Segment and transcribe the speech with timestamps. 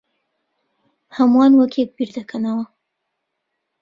[1.15, 2.65] ھەمووان وەک یەک بیردەکەنەوە.